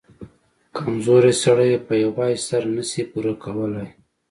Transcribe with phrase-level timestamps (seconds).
[0.77, 3.87] کمزورى سړى يې په يوازې سر نه سي پورې کولاى.